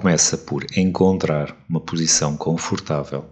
[0.00, 3.22] Começa por encontrar uma posição confortável,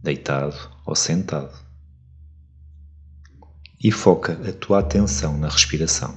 [0.00, 1.52] deitado ou sentado,
[3.82, 6.16] e foca a tua atenção na respiração.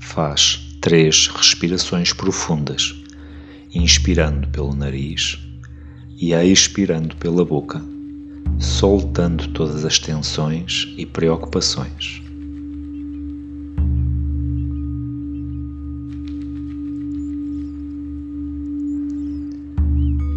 [0.00, 2.94] Faz três respirações profundas,
[3.74, 5.49] inspirando pelo nariz
[6.20, 7.82] e expirando pela boca,
[8.58, 12.22] soltando todas as tensões e preocupações.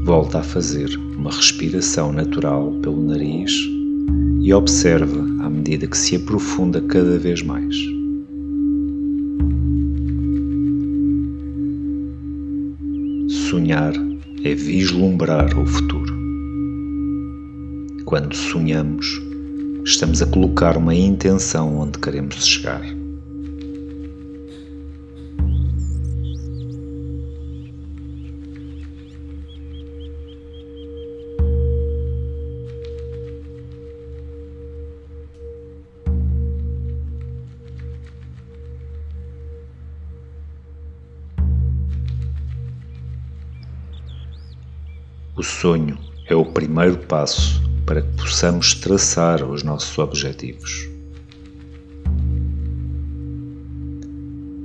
[0.05, 3.51] Volta a fazer uma respiração natural pelo nariz
[4.41, 7.75] e observa à medida que se aprofunda cada vez mais.
[13.49, 13.93] Sonhar
[14.43, 16.13] é vislumbrar o futuro.
[18.03, 19.21] Quando sonhamos,
[19.85, 22.92] estamos a colocar uma intenção onde queremos chegar.
[45.43, 45.97] O sonho
[46.29, 50.87] é o primeiro passo para que possamos traçar os nossos objetivos.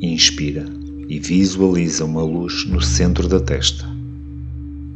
[0.00, 0.64] Inspira
[1.08, 3.84] e visualiza uma luz no centro da testa,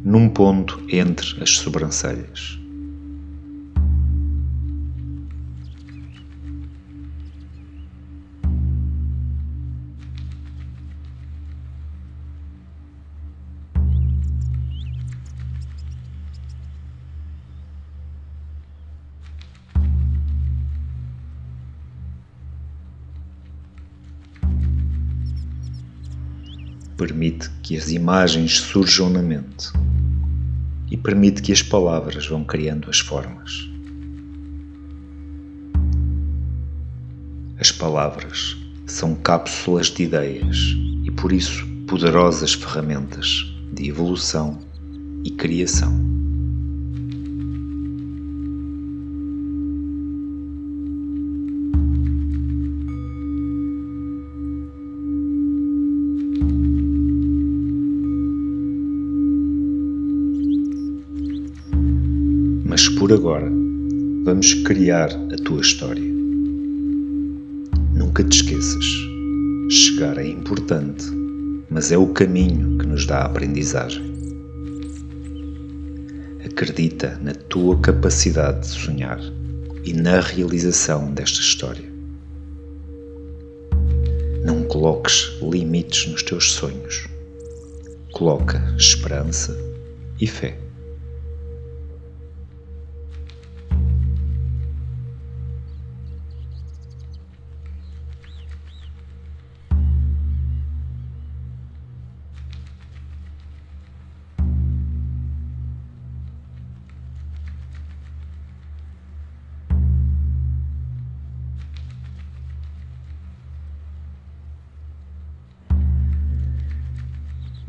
[0.04, 2.61] num ponto entre as sobrancelhas.
[27.02, 29.72] Permite que as imagens surjam na mente
[30.88, 33.68] e permite que as palavras vão criando as formas.
[37.58, 44.60] As palavras são cápsulas de ideias e por isso poderosas ferramentas de evolução
[45.24, 46.11] e criação.
[63.12, 63.50] Agora,
[64.24, 66.02] vamos criar a tua história.
[67.94, 68.84] Nunca te esqueças:
[69.70, 71.04] chegar é importante,
[71.68, 74.02] mas é o caminho que nos dá a aprendizagem.
[76.44, 79.20] Acredita na tua capacidade de sonhar
[79.84, 81.92] e na realização desta história.
[84.44, 87.06] Não coloques limites nos teus sonhos.
[88.12, 89.56] Coloca esperança
[90.20, 90.61] e fé.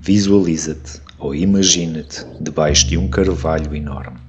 [0.05, 4.19] Visualiza-te ou imagina-te debaixo de um carvalho enorme.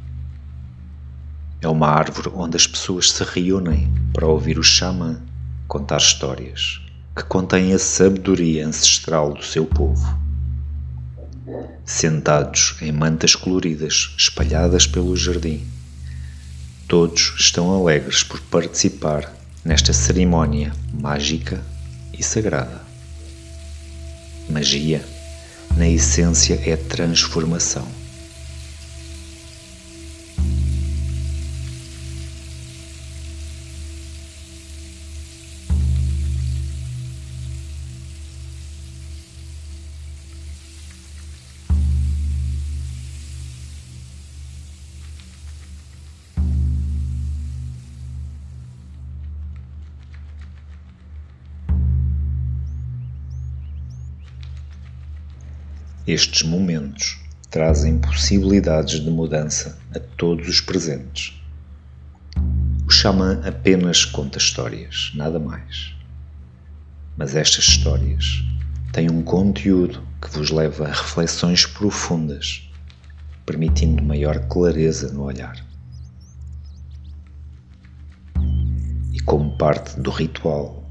[1.60, 5.20] É uma árvore onde as pessoas se reúnem para ouvir o xamã
[5.66, 6.80] contar histórias
[7.16, 10.16] que contêm a sabedoria ancestral do seu povo.
[11.84, 15.66] Sentados em mantas coloridas espalhadas pelo jardim,
[16.86, 21.60] todos estão alegres por participar nesta cerimónia mágica
[22.16, 22.80] e sagrada.
[24.48, 25.13] Magia
[25.76, 28.03] na essência é transformação.
[56.06, 57.18] Estes momentos
[57.50, 61.32] trazem possibilidades de mudança a todos os presentes.
[62.86, 65.94] O xamã apenas conta histórias, nada mais.
[67.16, 68.44] Mas estas histórias
[68.92, 72.70] têm um conteúdo que vos leva a reflexões profundas,
[73.46, 75.56] permitindo maior clareza no olhar.
[79.10, 80.84] E como parte do ritual,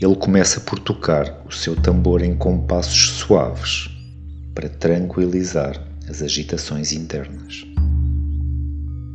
[0.00, 3.93] ele começa por tocar o seu tambor em compassos suaves
[4.54, 7.66] para tranquilizar as agitações internas.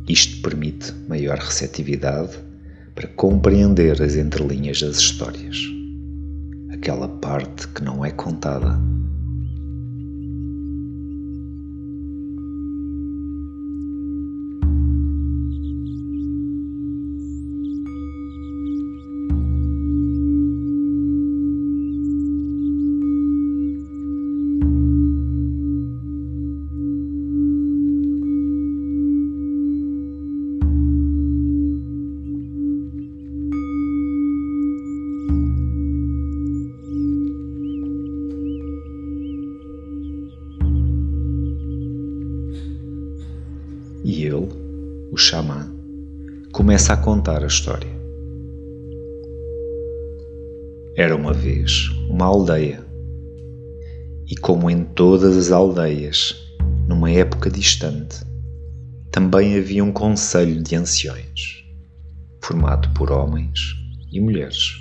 [0.08, 2.38] Isto permite maior receptividade
[2.94, 5.56] para compreender as entrelinhas das histórias,
[6.72, 8.78] aquela parte que não é contada
[47.20, 47.90] contar a história.
[50.96, 52.82] Era uma vez uma aldeia,
[54.26, 56.34] e como em todas as aldeias,
[56.88, 58.24] numa época distante,
[59.12, 61.62] também havia um conselho de anciões,
[62.42, 63.58] formado por homens
[64.10, 64.80] e mulheres,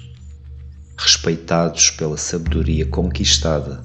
[0.97, 3.83] respeitados pela sabedoria conquistada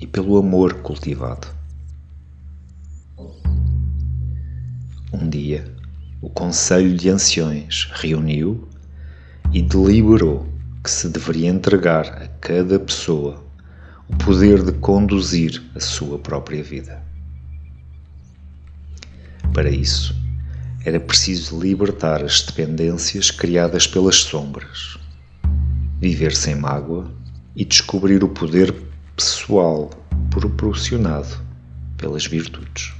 [0.00, 1.48] e pelo amor cultivado.
[5.12, 5.74] Um dia,
[6.20, 8.66] o Conselho de Anciões reuniu
[9.52, 10.46] e deliberou
[10.82, 13.44] que se deveria entregar a cada pessoa
[14.08, 17.02] o poder de conduzir a sua própria vida.
[19.52, 20.14] Para isso,
[20.84, 24.96] era preciso libertar as dependências criadas pelas sombras,
[26.00, 27.10] viver sem mágoa
[27.54, 28.74] e descobrir o poder
[29.14, 29.90] pessoal
[30.30, 31.44] proporcionado
[31.96, 32.92] pelas virtudes.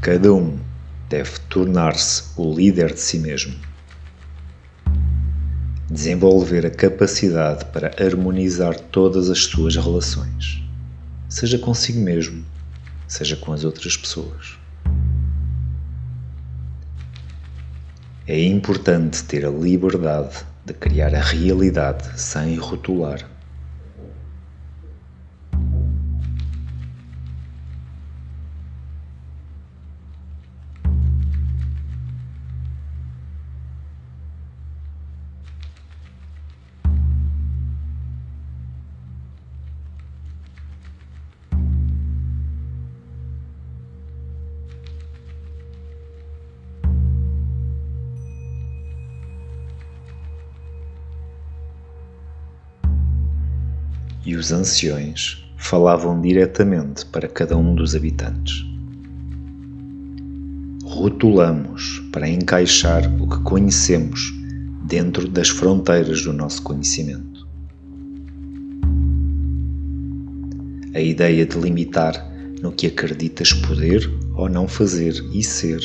[0.00, 0.58] Cada um
[1.10, 3.54] deve tornar-se o líder de si mesmo.
[5.90, 10.62] Desenvolver a capacidade para harmonizar todas as suas relações,
[11.28, 12.42] seja consigo mesmo,
[13.06, 14.56] seja com as outras pessoas.
[18.26, 23.28] É importante ter a liberdade de criar a realidade sem rotular.
[54.30, 58.64] E os anciões falavam diretamente para cada um dos habitantes.
[60.84, 64.32] Rotulamos para encaixar o que conhecemos
[64.86, 67.44] dentro das fronteiras do nosso conhecimento.
[70.94, 72.14] A ideia de limitar
[72.62, 75.80] no que acreditas poder ou não fazer e ser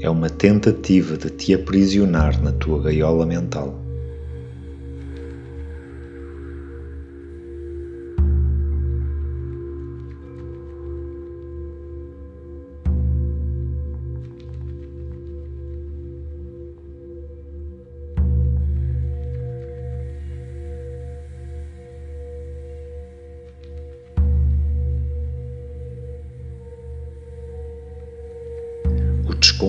[0.00, 3.85] é uma tentativa de te aprisionar na tua gaiola mental.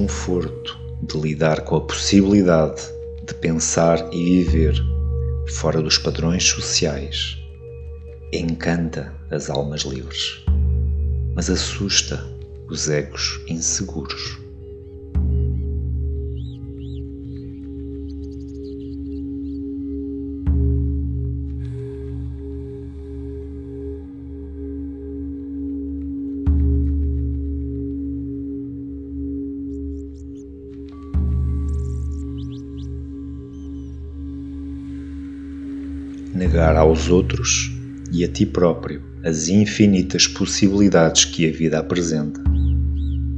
[0.08, 2.82] Desconforto de lidar com a possibilidade
[3.26, 4.74] de pensar e viver
[5.50, 7.38] fora dos padrões sociais
[8.32, 10.44] encanta as almas livres,
[11.36, 12.26] mas assusta
[12.70, 14.40] os egos inseguros.
[36.38, 37.72] Negar aos outros
[38.12, 42.40] e a ti próprio as infinitas possibilidades que a vida apresenta,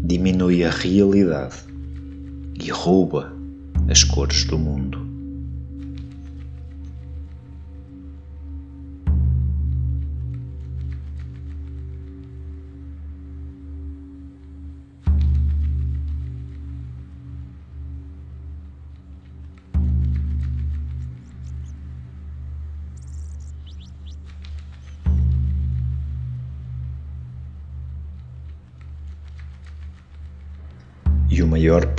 [0.03, 1.55] diminui a realidade
[2.61, 3.33] e rouba
[3.89, 5.08] as cores do mundo.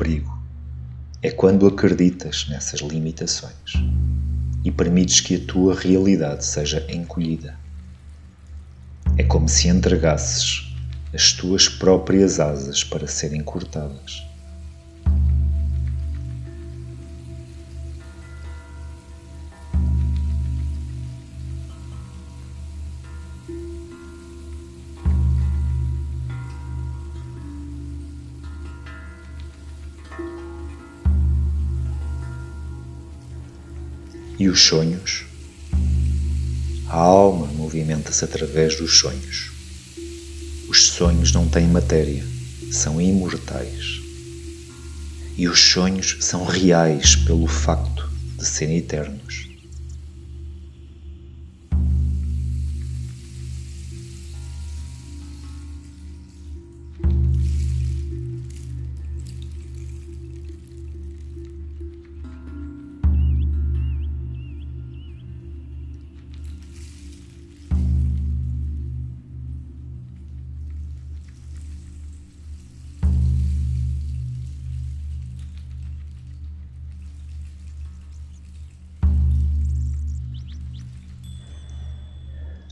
[0.00, 0.34] Perigo
[1.22, 3.74] é quando acreditas nessas limitações
[4.64, 7.54] e permites que a tua realidade seja encolhida.
[9.18, 10.72] É como se entregasses
[11.12, 14.22] as tuas próprias asas para serem cortadas.
[34.40, 35.26] E os sonhos?
[36.88, 39.50] A alma movimenta-se através dos sonhos.
[40.66, 42.24] Os sonhos não têm matéria,
[42.72, 44.00] são imortais.
[45.36, 49.49] E os sonhos são reais pelo facto de serem eternos.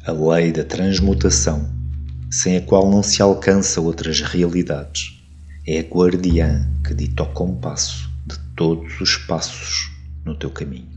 [0.08, 1.70] A lei da transmutação,
[2.30, 5.20] sem a qual não se alcança outras realidades.
[5.66, 9.92] É a guardiã que dita o compasso de todos os passos
[10.24, 10.88] no teu caminho.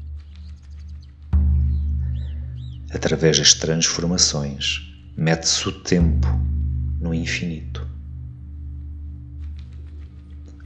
[2.89, 4.81] Através das transformações,
[5.17, 6.27] mete-se o tempo
[7.01, 7.85] no infinito.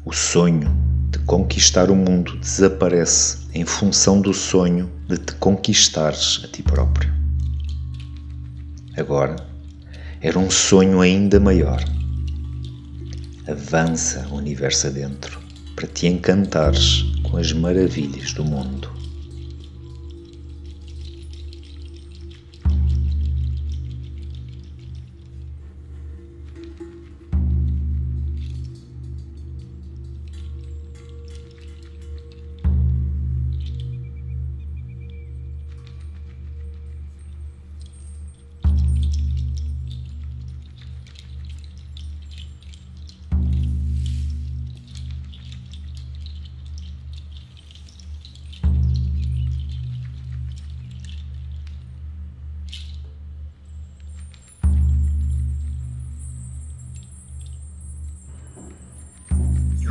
[0.06, 0.72] O sonho
[1.10, 7.25] de conquistar o mundo desaparece em função do sonho de te conquistares a ti próprio.
[8.98, 9.36] Agora
[10.22, 11.84] era um sonho ainda maior.
[13.48, 15.40] Avança o universo adentro
[15.76, 18.95] para te encantares com as maravilhas do mundo.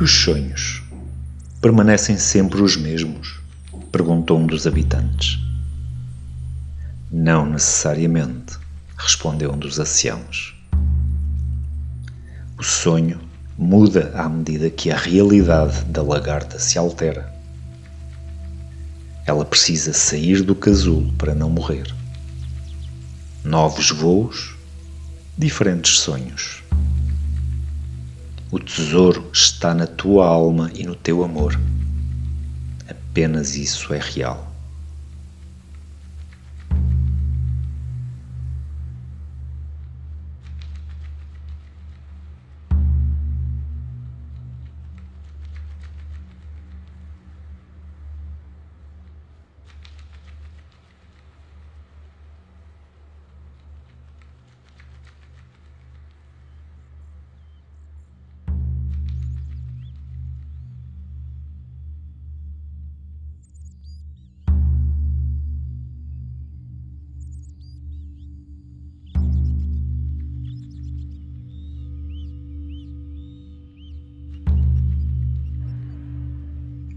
[0.05, 0.83] Os sonhos?
[1.59, 3.39] Permanecem sempre os mesmos?
[3.91, 5.39] perguntou um dos habitantes.
[7.11, 8.55] Não necessariamente,
[8.95, 10.55] respondeu um dos anciãos.
[12.55, 13.19] O sonho
[13.57, 17.33] muda à medida que a realidade da lagarta se altera.
[19.25, 21.91] Ela precisa sair do casulo para não morrer.
[23.43, 24.55] Novos voos,
[25.35, 26.61] diferentes sonhos.
[28.55, 31.59] O tesouro está na tua alma e no teu amor.
[32.89, 34.54] Apenas isso é real.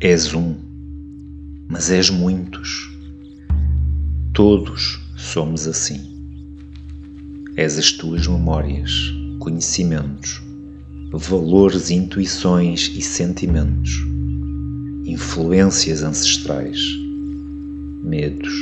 [0.00, 0.54] És um,
[1.68, 2.88] mas és muitos.
[4.32, 5.98] Todos somos assim.
[7.56, 10.40] És as tuas memórias, conhecimentos,
[11.12, 13.90] valores, intuições e sentimentos,
[15.04, 16.78] influências ancestrais,
[18.04, 18.54] medos,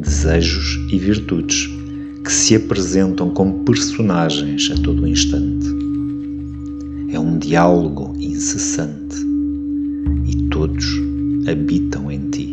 [0.00, 1.68] desejos e virtudes
[2.24, 5.66] que se apresentam como personagens a todo instante.
[7.12, 9.35] É um diálogo incessante
[10.66, 10.84] todos
[11.46, 12.45] habitam em ti.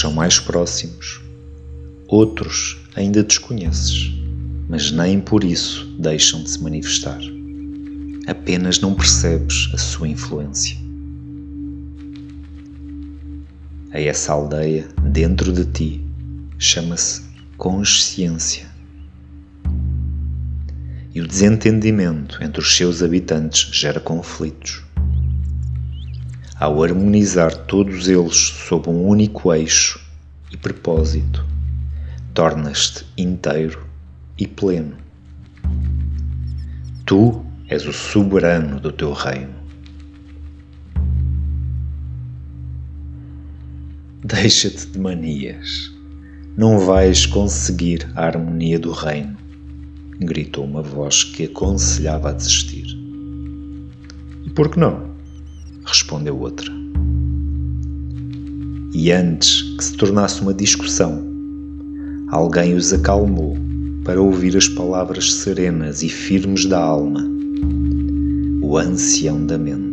[0.00, 1.20] São mais próximos,
[2.08, 4.10] outros ainda desconheces,
[4.66, 7.20] mas nem por isso deixam de se manifestar.
[8.26, 10.74] Apenas não percebes a sua influência.
[13.92, 16.04] A essa aldeia, dentro de ti,
[16.58, 17.22] chama-se
[17.58, 18.66] consciência.
[21.14, 24.82] E o desentendimento entre os seus habitantes gera conflitos
[26.60, 29.98] ao harmonizar todos eles sob um único eixo
[30.52, 31.42] e propósito,
[32.34, 33.82] tornas-te inteiro
[34.36, 34.94] e pleno.
[37.06, 39.54] Tu és o soberano do teu reino.
[44.22, 45.90] Deixa-te de manias.
[46.58, 49.34] Não vais conseguir a harmonia do reino,
[50.18, 52.86] gritou uma voz que aconselhava a desistir.
[54.44, 55.09] E por que não?
[55.90, 56.70] Respondeu outra.
[58.94, 61.24] E antes que se tornasse uma discussão,
[62.28, 63.56] alguém os acalmou
[64.04, 67.28] para ouvir as palavras serenas e firmes da alma,
[68.62, 69.89] o ancião da mente.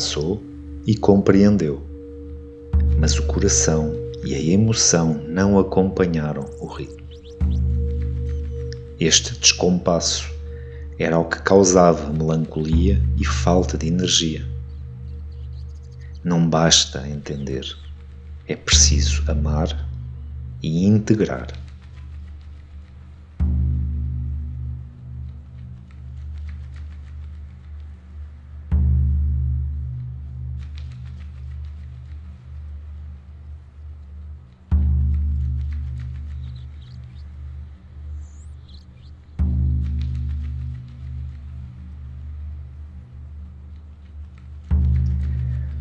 [0.00, 0.42] Avançou
[0.86, 1.82] e compreendeu,
[2.98, 3.92] mas o coração
[4.24, 7.06] e a emoção não acompanharam o ritmo.
[8.98, 10.32] Este descompasso
[10.98, 14.46] era o que causava melancolia e falta de energia.
[16.24, 17.66] Não basta entender,
[18.48, 19.86] é preciso amar
[20.62, 21.48] e integrar.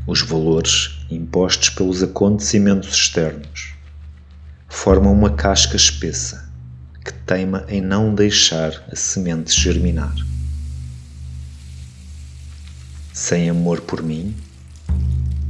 [0.10, 3.76] Os valores impostos pelos acontecimentos externos
[4.68, 6.50] formam uma casca espessa
[7.06, 10.16] que teima em não deixar a semente germinar.
[13.14, 14.36] Sem amor por mim,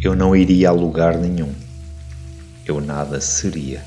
[0.02, 1.56] eu não iria a lugar nenhum,
[2.66, 3.82] eu nada seria.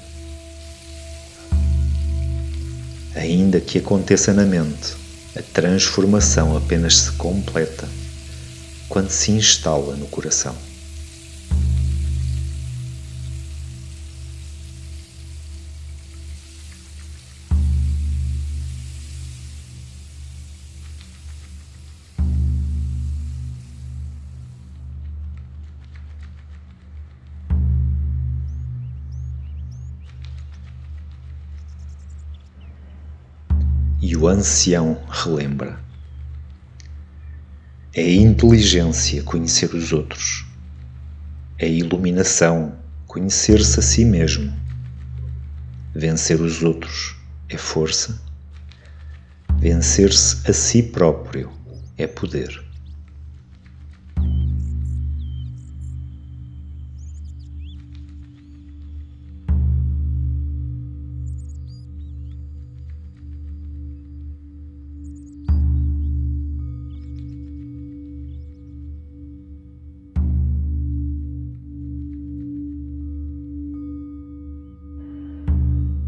[3.14, 4.94] Ainda que aconteça na mente,
[5.37, 7.87] a transformação apenas se completa
[8.92, 10.55] quando se instala no coração.
[34.02, 35.81] E o ancião relembra
[37.94, 40.46] é inteligência conhecer os outros.
[41.59, 42.74] É iluminação
[43.07, 44.50] conhecer-se a si mesmo.
[45.94, 47.14] Vencer os outros
[47.50, 48.18] é força.
[49.59, 51.52] Vencer-se a si próprio
[51.98, 52.62] é poder.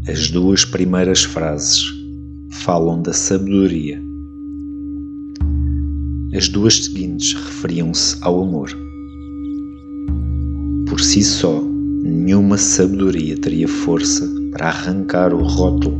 [0.07, 1.83] As duas primeiras frases
[2.51, 3.99] falam da sabedoria.
[6.31, 8.69] As duas seguintes referiam-se ao amor.
[10.87, 11.59] Por si só,
[12.03, 15.99] nenhuma sabedoria teria força para arrancar o rótulo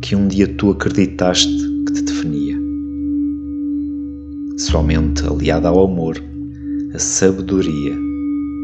[0.00, 2.56] que um dia tu acreditaste que te definia.
[4.58, 6.22] Somente aliada ao amor,
[6.94, 7.96] a sabedoria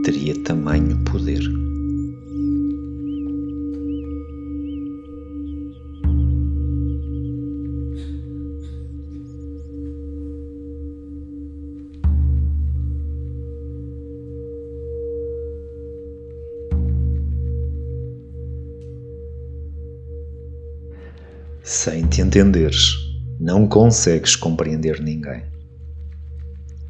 [0.04, 1.42] teria tamanho poder.
[21.72, 22.96] Sem te entenderes,
[23.38, 25.44] não consegues compreender ninguém.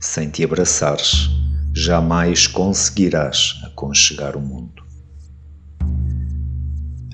[0.01, 1.29] Sem te abraçares,
[1.75, 4.83] jamais conseguirás aconchegar o mundo.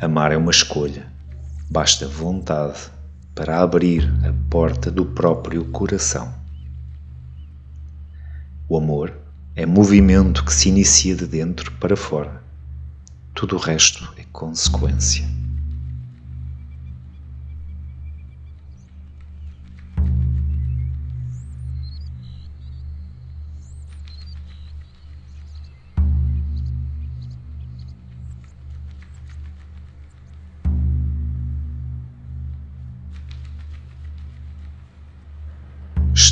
[0.00, 1.12] Amar é uma escolha,
[1.68, 2.78] basta vontade
[3.34, 6.32] para abrir a porta do próprio coração.
[8.68, 9.12] O amor
[9.56, 12.40] é movimento que se inicia de dentro para fora.
[13.34, 15.35] Tudo o resto é consequência.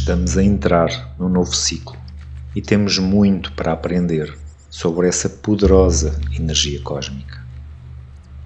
[0.04, 1.96] Estamos a entrar num novo ciclo
[2.54, 4.36] e temos muito para aprender
[4.68, 7.42] sobre essa poderosa energia cósmica.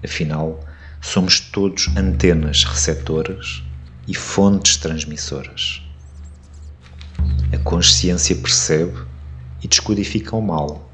[0.01, 0.65] Afinal,
[1.01, 3.61] somos todos antenas receptoras
[4.07, 5.81] e fontes transmissoras.
[7.51, 8.97] A consciência percebe
[9.61, 10.89] e descodifica o mal,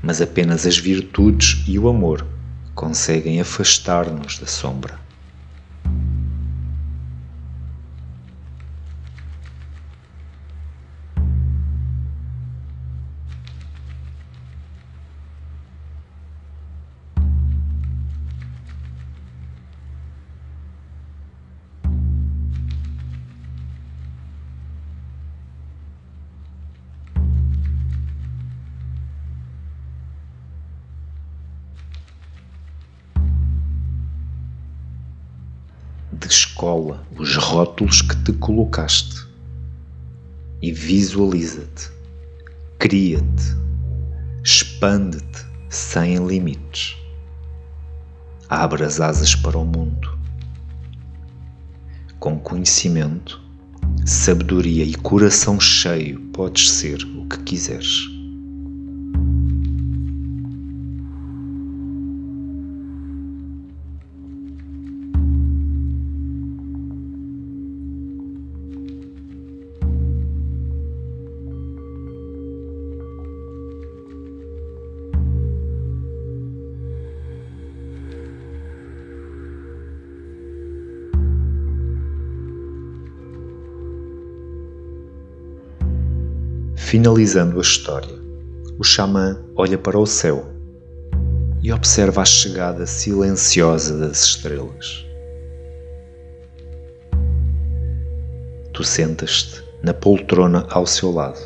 [0.00, 2.24] mas apenas as virtudes e o amor
[2.76, 5.07] conseguem afastar-nos da sombra.
[36.58, 39.24] Descola os rótulos que te colocaste
[40.60, 41.88] e visualiza-te,
[42.80, 43.56] cria-te,
[44.42, 46.96] expande-te sem limites.
[48.48, 50.18] Abre as asas para o mundo.
[52.18, 53.40] Com conhecimento,
[54.04, 58.17] sabedoria e coração cheio, podes ser o que quiseres.
[86.88, 88.16] Finalizando a história,
[88.78, 90.46] o xamã olha para o céu
[91.62, 95.04] e observa a chegada silenciosa das estrelas.
[98.72, 101.38] Tu sentas-te na poltrona ao seu lado.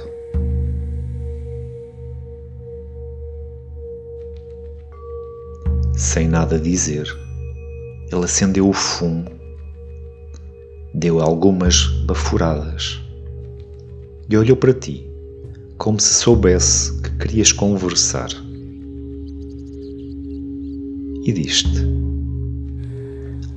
[5.96, 7.08] Sem nada dizer,
[8.12, 9.28] ele acendeu o fumo,
[10.94, 13.00] deu algumas bafuradas
[14.30, 15.10] e olhou para ti
[15.82, 18.28] como se soubesse que querias conversar.
[21.24, 21.84] E diz-te: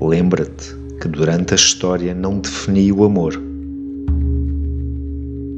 [0.01, 3.39] Lembra-te que durante a história não defini o amor.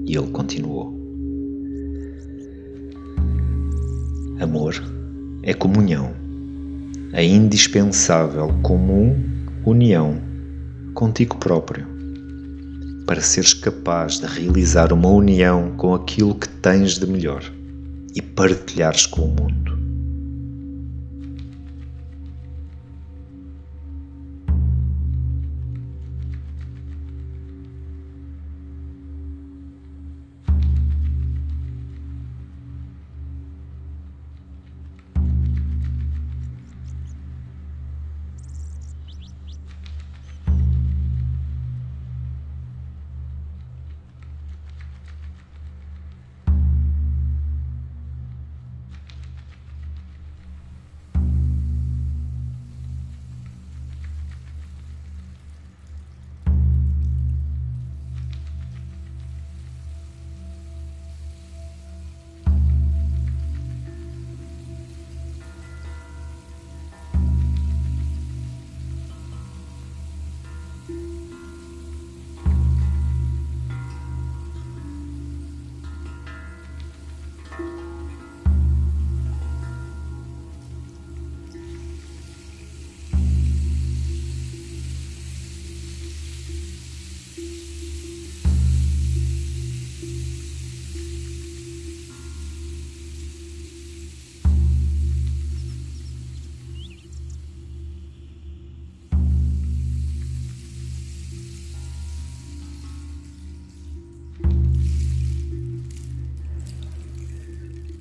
[0.08, 0.94] E ele continuou:
[4.42, 4.76] Amor
[5.44, 6.12] é comunhão,
[7.14, 9.16] a indispensável comum
[9.66, 10.20] união
[10.94, 11.97] contigo próprio
[13.08, 17.42] para seres capaz de realizar uma união com aquilo que tens de melhor
[18.14, 19.67] e partilhares com o mundo.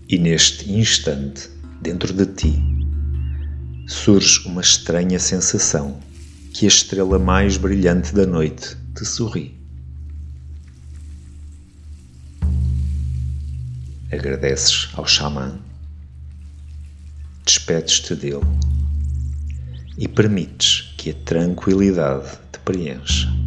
[0.08, 1.50] E neste instante,
[1.82, 2.62] dentro de ti,
[3.88, 5.98] surge uma estranha sensação
[6.54, 9.58] que a estrela mais brilhante da noite te sorri.
[14.12, 15.58] Agradeces ao xamã,
[17.44, 18.46] despedes-te dele
[19.98, 23.45] e permites que a tranquilidade te preencha.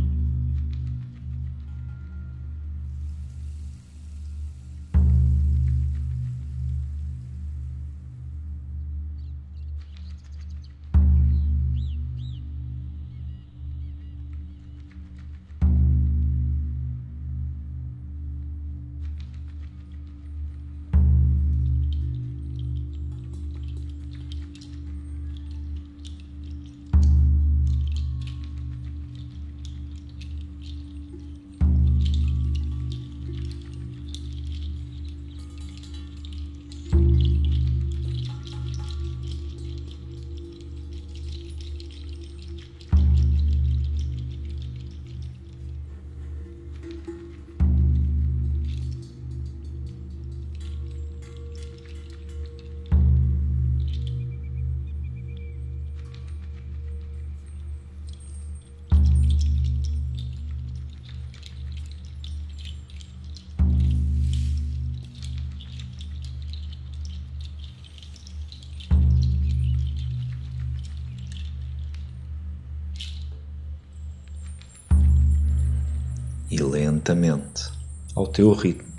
[77.00, 77.72] Lentamente,
[78.14, 78.90] ao teu ritmo,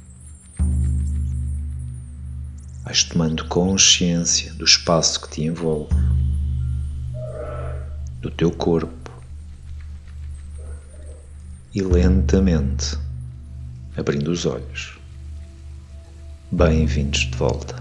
[2.83, 5.95] vais tomando consciência do espaço que te envolve,
[8.23, 9.11] do teu corpo
[11.75, 12.99] e lentamente
[13.95, 14.99] abrindo os olhos.
[16.51, 17.80] Bem-vindos de volta.